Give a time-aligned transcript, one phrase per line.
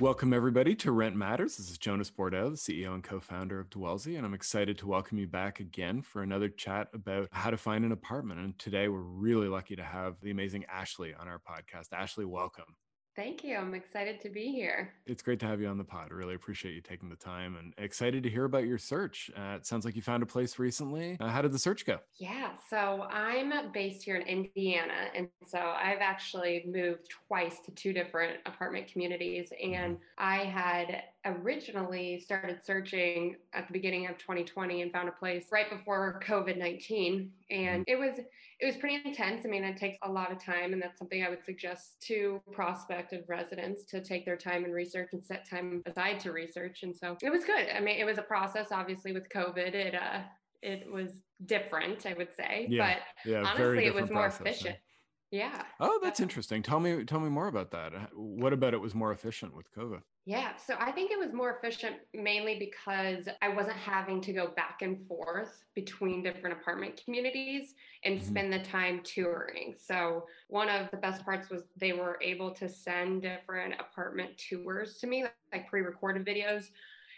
[0.00, 1.56] Welcome, everybody, to Rent Matters.
[1.56, 4.86] This is Jonas Bordo, the CEO and co founder of Dwellsy, and I'm excited to
[4.86, 8.38] welcome you back again for another chat about how to find an apartment.
[8.38, 11.92] And today we're really lucky to have the amazing Ashley on our podcast.
[11.92, 12.76] Ashley, welcome.
[13.18, 13.56] Thank you.
[13.56, 14.92] I'm excited to be here.
[15.04, 16.12] It's great to have you on the pod.
[16.12, 19.28] Really appreciate you taking the time and excited to hear about your search.
[19.36, 21.16] Uh, it sounds like you found a place recently.
[21.18, 21.98] Uh, how did the search go?
[22.20, 25.08] Yeah, so I'm based here in Indiana.
[25.16, 29.52] And so I've actually moved twice to two different apartment communities.
[29.60, 30.24] And mm-hmm.
[30.24, 35.70] I had originally started searching at the beginning of 2020 and found a place right
[35.70, 37.82] before COVID-19 and mm-hmm.
[37.86, 38.18] it was
[38.60, 39.46] it was pretty intense.
[39.46, 42.42] I mean, it takes a lot of time and that's something I would suggest to
[42.50, 46.96] prospective residents to take their time and research and set time aside to research and
[46.96, 47.68] so it was good.
[47.74, 49.74] I mean, it was a process obviously with COVID.
[49.74, 50.20] It uh
[50.60, 54.76] it was different, I would say, yeah, but yeah, honestly it was more process, efficient.
[54.76, 54.87] Yeah.
[55.30, 55.62] Yeah.
[55.78, 56.62] Oh, that's interesting.
[56.62, 57.92] Tell me tell me more about that.
[58.14, 60.00] What about it was more efficient with COVID?
[60.24, 64.48] Yeah, so I think it was more efficient mainly because I wasn't having to go
[64.48, 67.72] back and forth between different apartment communities
[68.04, 68.28] and mm-hmm.
[68.28, 69.74] spend the time touring.
[69.78, 74.98] So, one of the best parts was they were able to send different apartment tours
[74.98, 76.64] to me, like pre recorded videos.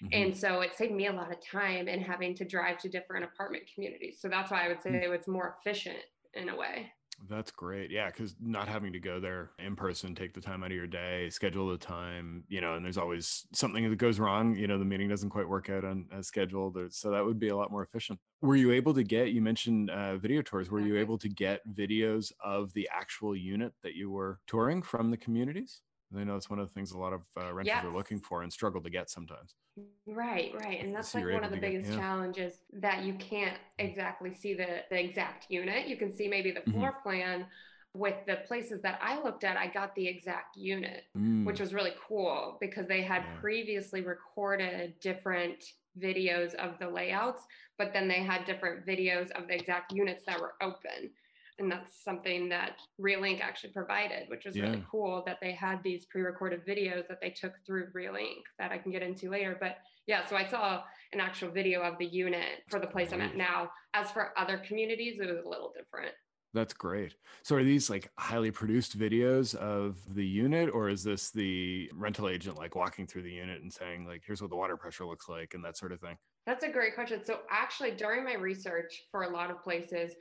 [0.02, 0.08] Mm-hmm.
[0.12, 3.24] And so it saved me a lot of time in having to drive to different
[3.24, 4.18] apartment communities.
[4.20, 5.02] So that's why I would say mm-hmm.
[5.02, 5.98] it was more efficient
[6.34, 6.92] in a way.
[7.28, 7.90] That's great.
[7.90, 10.86] Yeah, because not having to go there in person, take the time out of your
[10.86, 14.56] day, schedule the time, you know, and there's always something that goes wrong.
[14.56, 16.78] You know, the meeting doesn't quite work out on as scheduled.
[16.92, 18.18] So that would be a lot more efficient.
[18.40, 21.60] Were you able to get, you mentioned uh, video tours, were you able to get
[21.68, 25.82] videos of the actual unit that you were touring from the communities?
[26.16, 27.84] I know it's one of the things a lot of uh, renters yes.
[27.84, 29.54] are looking for and struggle to get sometimes.
[30.06, 30.82] Right, right.
[30.82, 32.00] And that's so like one of the biggest get, yeah.
[32.00, 35.86] challenges that you can't exactly see the, the exact unit.
[35.86, 37.08] You can see maybe the floor mm-hmm.
[37.08, 37.46] plan.
[37.92, 41.44] With the places that I looked at, I got the exact unit, mm.
[41.44, 43.40] which was really cool because they had yeah.
[43.40, 45.64] previously recorded different
[46.00, 47.42] videos of the layouts,
[47.78, 51.10] but then they had different videos of the exact units that were open
[51.60, 54.64] and that's something that Realync actually provided, which was yeah.
[54.64, 58.78] really cool that they had these pre-recorded videos that they took through Realync that I
[58.78, 59.56] can get into later.
[59.60, 59.76] But
[60.06, 60.82] yeah, so I saw
[61.12, 63.70] an actual video of the unit for the place I'm at now.
[63.94, 66.14] As for other communities, it was a little different.
[66.52, 67.14] That's great.
[67.42, 72.28] So are these like highly produced videos of the unit or is this the rental
[72.28, 75.28] agent like walking through the unit and saying like here's what the water pressure looks
[75.28, 76.16] like and that sort of thing?
[76.46, 77.24] That's a great question.
[77.24, 80.12] So actually during my research for a lot of places,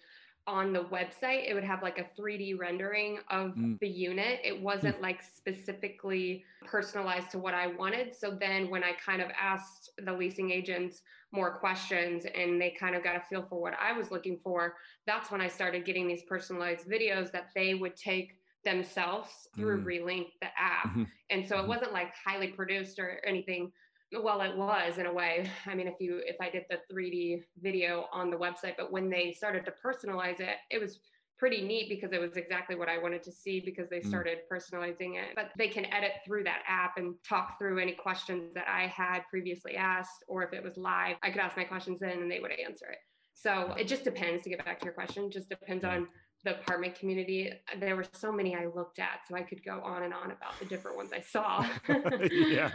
[0.49, 3.79] on the website, it would have like a 3D rendering of mm.
[3.79, 4.39] the unit.
[4.43, 5.01] It wasn't mm.
[5.03, 8.15] like specifically personalized to what I wanted.
[8.15, 11.01] So then when I kind of asked the leasing agents
[11.31, 14.73] more questions and they kind of got a feel for what I was looking for,
[15.05, 19.85] that's when I started getting these personalized videos that they would take themselves through mm.
[19.85, 20.87] Realync the app.
[20.87, 21.03] Mm-hmm.
[21.29, 21.69] And so it mm-hmm.
[21.69, 23.71] wasn't like highly produced or anything
[24.11, 27.43] well it was in a way i mean if you if i did the 3d
[27.61, 30.99] video on the website but when they started to personalize it it was
[31.37, 34.07] pretty neat because it was exactly what i wanted to see because they mm.
[34.07, 34.57] started mm.
[34.57, 38.67] personalizing it but they can edit through that app and talk through any questions that
[38.67, 42.09] i had previously asked or if it was live i could ask my questions in
[42.09, 42.97] and they would answer it
[43.35, 46.07] so it just depends to get back to your question just depends on
[46.45, 50.03] the apartment community there were so many i looked at so i could go on
[50.03, 51.65] and on about the different ones i saw.
[52.31, 52.71] Yeah.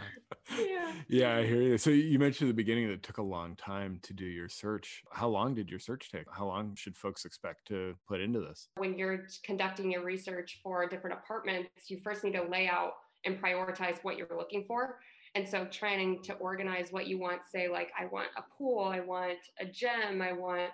[0.59, 0.93] Yeah.
[1.07, 1.77] Yeah i hear you.
[1.77, 4.49] So you mentioned at the beginning that it took a long time to do your
[4.49, 5.03] search.
[5.11, 6.25] How long did your search take?
[6.31, 8.67] How long should folks expect to put into this?
[8.77, 12.93] When you're conducting your research for different apartments you first need to lay out
[13.25, 14.99] and prioritize what you're looking for.
[15.35, 18.99] And so trying to organize what you want say like i want a pool i
[19.01, 20.71] want a gym i want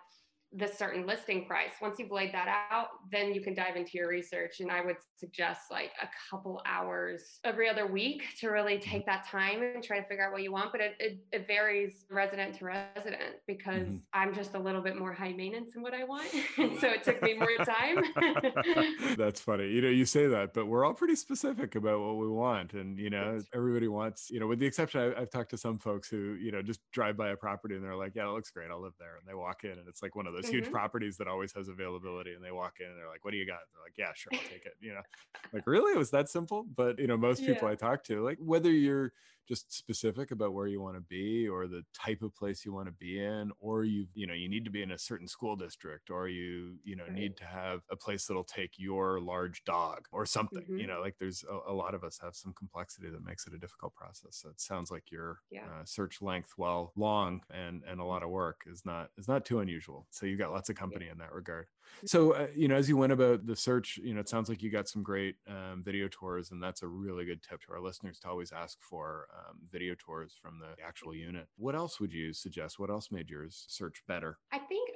[0.54, 1.72] this certain listing price.
[1.82, 4.60] Once you've laid that out, then you can dive into your research.
[4.60, 9.26] And I would suggest like a couple hours every other week to really take that
[9.26, 10.74] time and try to figure out what you want.
[10.74, 13.98] But it, it, it varies resident to resident because mm-hmm.
[14.14, 16.28] I'm just a little bit more high maintenance in what I want.
[16.58, 18.04] and so it took me more time.
[19.18, 19.70] That's funny.
[19.70, 22.74] You know, you say that, but we're all pretty specific about what we want.
[22.74, 25.80] And, you know, everybody wants, you know, with the exception, I, I've talked to some
[25.80, 28.52] folks who, you know, just drive by a property and they're like, yeah, it looks
[28.52, 28.70] great.
[28.70, 29.16] I'll live there.
[29.18, 30.59] And they walk in and it's like one of those those mm-hmm.
[30.59, 33.38] huge properties that always has availability and they walk in and they're like what do
[33.38, 35.02] you got they're like yeah sure i'll take it you know
[35.53, 37.73] like really it was that simple but you know most people yeah.
[37.73, 39.14] i talk to like whether you're
[39.47, 42.88] just specific about where you want to be or the type of place you want
[42.88, 45.55] to be in or you you know you need to be in a certain school
[45.55, 47.14] district or you you know right.
[47.14, 50.78] need to have a place that'll take your large dog or something mm-hmm.
[50.78, 53.53] you know like there's a, a, lot of us have some complexity that makes it
[53.53, 55.61] a difficult process so it sounds like your yeah.
[55.66, 59.46] uh, search length while long and and a lot of work is not is not
[59.46, 61.11] too unusual so you've got lots of company yeah.
[61.11, 61.67] in that regard
[62.05, 64.64] so, uh, you know, as you went about the search, you know, it sounds like
[64.64, 67.82] you got some great um, video tours, and that's a really good tip to our
[67.82, 71.48] listeners to always ask for um, video tours from the actual unit.
[71.58, 72.80] What else would you suggest?
[72.80, 74.38] What else made yours search better?
[74.52, 74.90] I think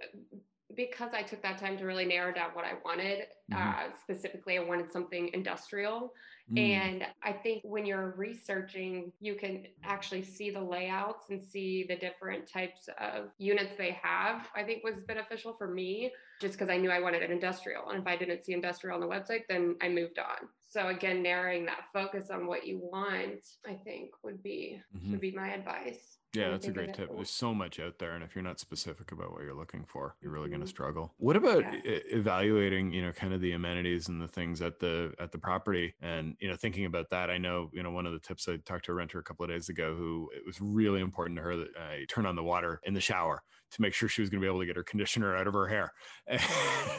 [0.76, 3.56] because I took that time to really narrow down what I wanted, mm-hmm.
[3.56, 6.14] uh, specifically, I wanted something industrial.
[6.52, 6.60] Mm.
[6.60, 11.96] And I think when you're researching, you can actually see the layouts and see the
[11.96, 14.48] different types of units they have.
[14.56, 17.90] I think was beneficial for me just because I knew I wanted an industrial.
[17.90, 20.48] And if I didn't see industrial on the website, then I moved on.
[20.70, 25.12] So again, narrowing that focus on what you want, I think would be mm-hmm.
[25.12, 26.18] would be my advice.
[26.36, 27.10] Yeah, that's a great tip.
[27.16, 30.16] There's so much out there, and if you're not specific about what you're looking for,
[30.22, 30.56] you're really mm-hmm.
[30.56, 31.14] going to struggle.
[31.18, 32.00] What about yeah.
[32.12, 35.96] evaluating, you know, kind of the amenities and the things at the at the property,
[36.02, 37.30] and you know, thinking about that?
[37.30, 39.44] I know, you know, one of the tips I talked to a renter a couple
[39.44, 42.36] of days ago who it was really important to her that I uh, turn on
[42.36, 43.42] the water in the shower
[43.72, 45.54] to make sure she was going to be able to get her conditioner out of
[45.54, 45.92] her hair,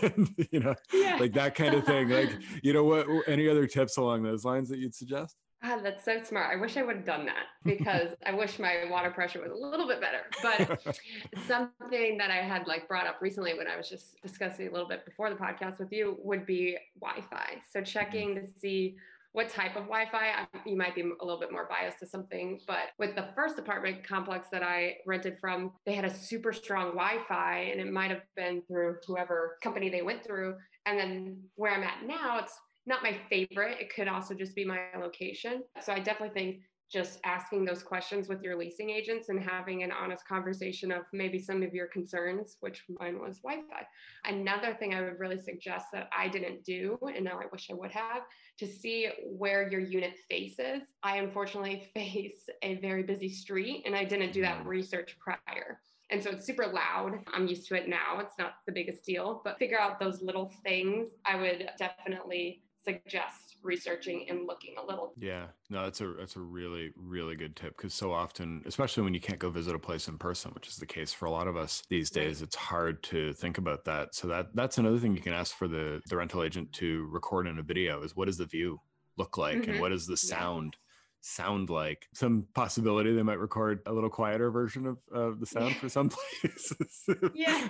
[0.03, 1.17] and, you know, yeah.
[1.19, 2.09] like that kind of thing.
[2.09, 2.31] Like,
[2.63, 3.07] you know, what?
[3.27, 5.37] Any other tips along those lines that you'd suggest?
[5.67, 6.53] God, that's so smart.
[6.53, 9.55] I wish I would have done that because I wish my water pressure was a
[9.55, 10.21] little bit better.
[10.43, 10.99] But
[11.47, 14.89] something that I had like brought up recently when I was just discussing a little
[14.89, 17.63] bit before the podcast with you would be Wi-Fi.
[17.71, 18.59] So checking to mm-hmm.
[18.59, 18.97] see
[19.33, 20.41] what type of Wi-Fi.
[20.41, 23.59] Um, you might be a little bit more biased to something, but with the first
[23.59, 28.11] apartment complex that I rented from, they had a super strong Wi-Fi, and it might
[28.11, 30.57] have been through whoever company they went through.
[30.87, 32.57] And then where I'm at now, it's
[32.87, 33.79] not my favorite.
[33.81, 35.63] It could also just be my location.
[35.83, 36.61] So I definitely think
[36.91, 41.39] just asking those questions with your leasing agents and having an honest conversation of maybe
[41.39, 44.31] some of your concerns, which mine was Wi Fi.
[44.31, 47.75] Another thing I would really suggest that I didn't do, and now I wish I
[47.75, 48.23] would have,
[48.59, 50.83] to see where your unit faces.
[51.03, 54.67] I unfortunately face a very busy street and I didn't do that mm.
[54.67, 55.81] research prior.
[56.11, 57.19] And so it's super loud.
[57.35, 58.21] I'm used to it now.
[58.21, 61.09] It's not the biggest deal, but figure out those little things.
[61.25, 65.13] I would definitely suggest researching and looking a little.
[65.19, 69.15] Yeah, no, that's a that's a really really good tip because so often, especially when
[69.15, 71.49] you can't go visit a place in person, which is the case for a lot
[71.49, 74.15] of us these days, it's hard to think about that.
[74.15, 77.47] So that that's another thing you can ask for the the rental agent to record
[77.47, 78.81] in a video is what does the view
[79.19, 79.73] look like mm-hmm.
[79.73, 80.77] and what is the sound
[81.21, 82.07] sound like.
[82.15, 86.11] Some possibility they might record a little quieter version of, of the sound for some
[86.41, 87.05] places.
[87.35, 87.69] yeah.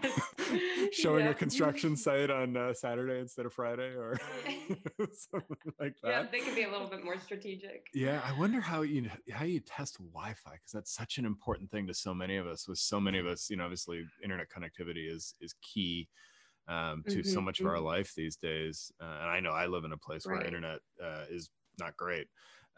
[0.92, 1.30] Showing yeah.
[1.30, 4.18] a construction site on uh, Saturday instead of Friday or
[5.12, 6.08] something like that.
[6.08, 7.86] Yeah, they can be a little bit more strategic.
[7.94, 11.86] Yeah, I wonder how you how you test Wi-Fi because that's such an important thing
[11.86, 12.68] to so many of us.
[12.68, 16.08] With so many of us, you know, obviously internet connectivity is is key
[16.68, 17.66] um, to mm-hmm, so much mm-hmm.
[17.66, 17.86] of our mm-hmm.
[17.86, 18.92] life these days.
[19.00, 20.38] Uh, and I know I live in a place right.
[20.38, 21.48] where internet uh, is
[21.78, 22.26] not great.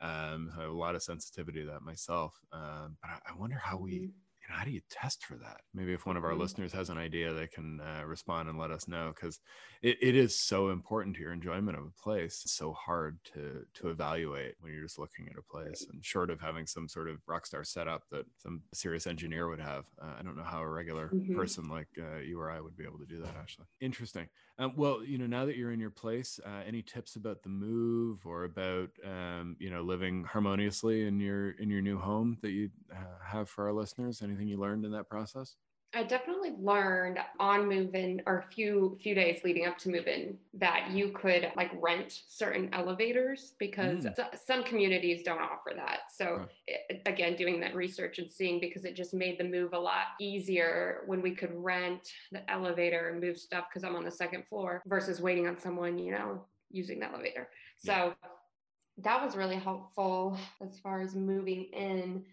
[0.00, 2.38] Um, I have a lot of sensitivity to that myself.
[2.52, 4.08] Um, but I, I, wonder how we, know,
[4.48, 5.60] how do you test for that?
[5.74, 6.40] Maybe if one of our mm-hmm.
[6.40, 9.40] listeners has an idea, they can uh, respond and let us know because
[9.82, 12.42] it, it is so important to your enjoyment of a place.
[12.44, 15.86] It's so hard to to evaluate when you're just looking at a place.
[15.90, 19.60] And short of having some sort of rock star setup that some serious engineer would
[19.60, 21.36] have, uh, I don't know how a regular mm-hmm.
[21.36, 23.36] person like uh, you or I would be able to do that.
[23.38, 24.28] Actually, interesting.
[24.60, 27.48] Um, well, you know, now that you're in your place, uh, any tips about the
[27.48, 32.50] move or about um, you know living harmoniously in your in your new home that
[32.50, 34.20] you uh, have for our listeners?
[34.22, 35.56] Anything you learned in that process?
[35.94, 40.90] I definitely learned on move-in or a few few days leading up to move-in that
[40.90, 44.38] you could like rent certain elevators because mm.
[44.46, 46.00] some communities don't offer that.
[46.14, 49.78] So it, again, doing that research and seeing because it just made the move a
[49.78, 54.10] lot easier when we could rent the elevator and move stuff because I'm on the
[54.10, 57.48] second floor versus waiting on someone, you know, using the elevator.
[57.78, 58.12] So yeah.
[58.98, 62.24] that was really helpful as far as moving in.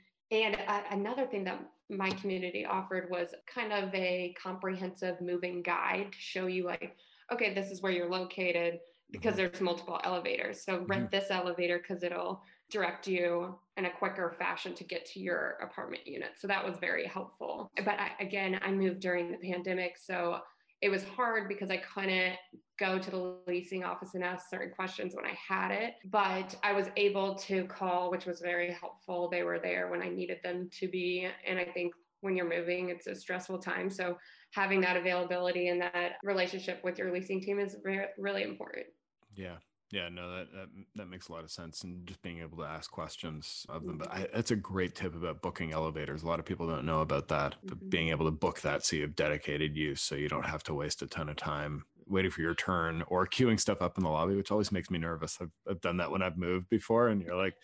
[0.43, 6.07] And uh, another thing that my community offered was kind of a comprehensive moving guide
[6.11, 6.95] to show you like
[7.31, 8.79] okay this is where you're located
[9.11, 9.37] because mm-hmm.
[9.37, 11.15] there's multiple elevators so rent mm-hmm.
[11.15, 16.05] this elevator because it'll direct you in a quicker fashion to get to your apartment
[16.07, 20.39] unit so that was very helpful but I, again i moved during the pandemic so
[20.85, 22.35] it was hard because I couldn't
[22.77, 26.73] go to the leasing office and ask certain questions when I had it, but I
[26.73, 29.27] was able to call, which was very helpful.
[29.27, 31.27] They were there when I needed them to be.
[31.47, 33.89] And I think when you're moving, it's a stressful time.
[33.89, 34.19] So
[34.51, 38.85] having that availability and that relationship with your leasing team is re- really important.
[39.33, 39.55] Yeah.
[39.91, 42.63] Yeah, no, that, that that makes a lot of sense, and just being able to
[42.63, 43.99] ask questions of them.
[43.99, 46.23] But I, that's a great tip about booking elevators.
[46.23, 47.55] A lot of people don't know about that.
[47.65, 47.89] Mm-hmm.
[47.89, 50.73] Being able to book that so you have dedicated use, so you don't have to
[50.73, 54.09] waste a ton of time waiting for your turn or queuing stuff up in the
[54.09, 55.37] lobby, which always makes me nervous.
[55.41, 57.55] I've, I've done that when I've moved before, and you're like,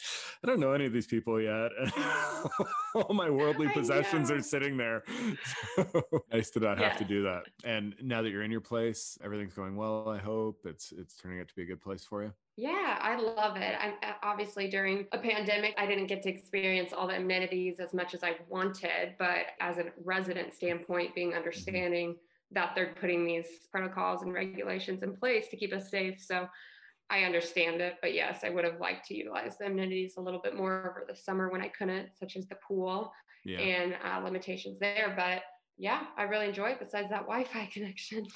[0.44, 1.72] I don't know any of these people yet.
[2.96, 5.04] All my worldly possessions are sitting there.
[5.76, 7.44] So nice to not have to do that.
[7.64, 10.10] And now that you're in your place, everything's going well.
[10.10, 12.34] I hope it's it's turning out to be a good place for you.
[12.58, 13.76] Yeah, I love it.
[13.80, 17.94] I'm uh, obviously during a pandemic, I didn't get to experience all the amenities as
[17.94, 21.38] much as I wanted, but as a resident standpoint, being mm-hmm.
[21.38, 22.10] understanding.
[22.10, 26.22] Mm-hmm that they're putting these protocols and regulations in place to keep us safe.
[26.22, 26.48] So
[27.10, 30.40] I understand it, but yes, I would have liked to utilize the amenities a little
[30.42, 33.12] bit more over the summer when I couldn't, such as the pool
[33.44, 33.60] yeah.
[33.60, 35.14] and uh, limitations there.
[35.16, 35.44] But
[35.78, 38.28] yeah, I really enjoy it besides that Wi Fi connection.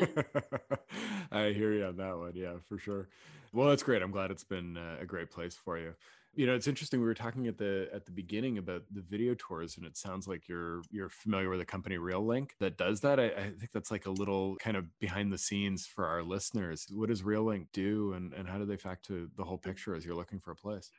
[1.32, 2.32] I hear you on that one.
[2.34, 3.08] Yeah, for sure.
[3.52, 4.02] Well, that's great.
[4.02, 5.94] I'm glad it's been uh, a great place for you
[6.36, 9.34] you know it's interesting we were talking at the at the beginning about the video
[9.34, 13.20] tours and it sounds like you're you're familiar with a company Realync that does that.
[13.20, 16.86] I, I, think that's like a little kind of behind the scenes for our listeners.
[16.90, 20.14] What does Realync do and, and how do they factor the whole picture as you're
[20.14, 20.90] looking for a place?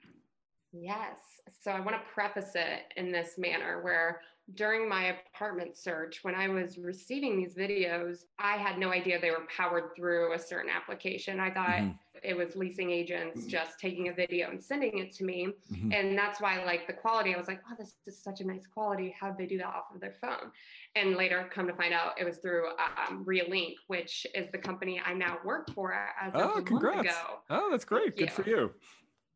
[0.71, 1.17] Yes.
[1.61, 4.21] So i want to preface it in this manner where
[4.53, 9.31] during my apartment search, when I was receiving these videos, I had no idea they
[9.31, 11.39] were powered through a certain application.
[11.39, 11.91] I thought mm-hmm.
[12.21, 13.49] it was leasing agents mm-hmm.
[13.49, 15.47] just taking a video and sending it to me.
[15.73, 15.91] Mm-hmm.
[15.91, 18.67] And that's why, like, the quality, I was like, oh, this is such a nice
[18.71, 19.15] quality.
[19.19, 20.51] How'd they do that off of their phone?
[20.95, 22.67] And later, come to find out, it was through
[23.09, 26.97] um, Realync, which is the company I now work for as oh, of a congrats.
[26.97, 27.39] month ago.
[27.49, 28.15] Oh, that's great.
[28.15, 28.43] Thank Good you.
[28.43, 28.71] for you.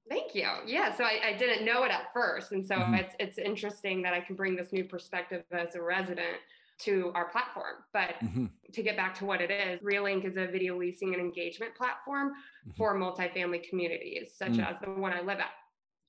[0.09, 0.47] Thank you.
[0.65, 2.95] Yeah, so I, I, didn't know it at first, and so mm-hmm.
[2.95, 6.37] it's it's interesting that I can bring this new perspective as a resident
[6.79, 7.75] to our platform.
[7.93, 8.45] But mm-hmm.
[8.73, 12.29] to get back to what it is, Realync is a video leasing and engagement platform
[12.29, 12.71] mm-hmm.
[12.75, 14.67] for multifamily communities, such mm.
[14.67, 15.51] as the one I live at.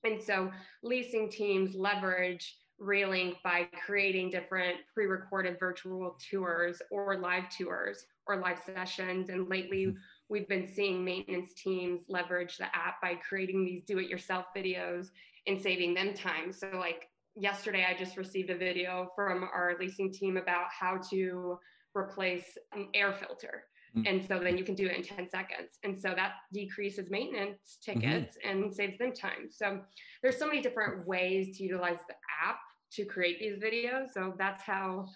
[0.03, 8.05] And so leasing teams leverage Realync by creating different pre-recorded virtual tours or live tours
[8.25, 9.29] or live sessions.
[9.29, 9.97] And lately, mm-hmm
[10.31, 15.09] we've been seeing maintenance teams leverage the app by creating these do it yourself videos
[15.45, 16.53] and saving them time.
[16.53, 21.59] So, like yesterday, I just received a video from our leasing team about how to
[21.93, 23.65] replace an air filter.
[23.95, 24.07] Mm-hmm.
[24.07, 25.77] And so then you can do it in 10 seconds.
[25.83, 28.63] And so that decreases maintenance tickets mm-hmm.
[28.63, 29.49] and saves them time.
[29.49, 29.81] So
[30.23, 32.15] there's so many different ways to utilize the
[32.47, 32.59] app
[32.93, 34.13] to create these videos.
[34.13, 35.07] So that's how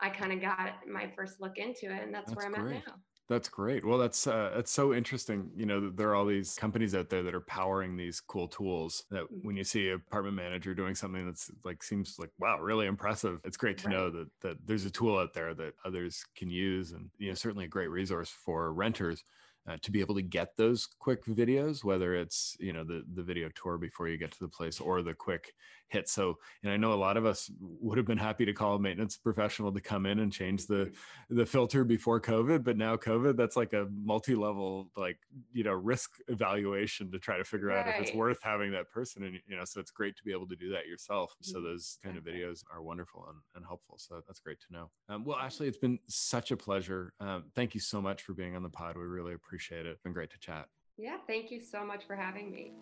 [0.00, 2.02] I kind of got my first look into it.
[2.02, 2.78] And that's, that's where I'm great.
[2.78, 2.94] at now.
[3.26, 3.86] That's great.
[3.86, 5.50] Well, that's uh, that's so interesting.
[5.56, 9.04] You know, there are all these companies out there that are powering these cool tools.
[9.10, 9.44] That mm.
[9.44, 13.40] when you see a apartment manager doing something that's like seems like wow, really impressive.
[13.44, 13.94] It's great to right.
[13.94, 17.34] know that that there's a tool out there that others can use, and you know,
[17.34, 19.24] certainly a great resource for renters
[19.68, 23.22] uh, to be able to get those quick videos, whether it's you know the the
[23.22, 25.54] video tour before you get to the place or the quick
[25.88, 26.08] hit.
[26.08, 28.78] So, and I know a lot of us would have been happy to call a
[28.78, 30.92] maintenance professional to come in and change the
[31.30, 35.18] the filter before COVID, but now COVID, that's like a multi-level like
[35.52, 37.86] you know risk evaluation to try to figure right.
[37.86, 39.24] out if it's worth having that person.
[39.24, 41.34] And you know, so it's great to be able to do that yourself.
[41.40, 41.68] So mm-hmm.
[41.68, 43.96] those kind of videos are wonderful and, and helpful.
[43.98, 44.90] So that's great to know.
[45.08, 47.14] Um, well, Ashley, it's been such a pleasure.
[47.18, 48.96] Um, thank you so much for being on the pod.
[48.96, 49.90] We really appreciate appreciate it.
[49.90, 50.66] It's been great to chat.
[50.98, 52.72] Yeah, thank you so much for having me.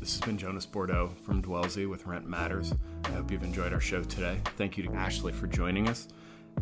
[0.00, 2.72] This has been Jonas Bordo from Dwellsy with Rent Matters.
[3.04, 4.40] I hope you've enjoyed our show today.
[4.56, 6.08] Thank you to Ashley for joining us.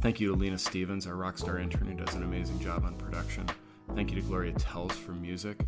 [0.00, 3.49] Thank you to Lena Stevens, our rockstar intern who does an amazing job on production.
[3.94, 5.60] Thank you to Gloria Tells for music.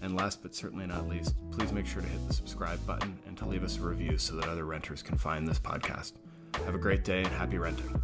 [0.00, 3.36] And last but certainly not least, please make sure to hit the subscribe button and
[3.38, 6.12] to leave us a review so that other renters can find this podcast.
[6.64, 8.00] Have a great day and happy renting.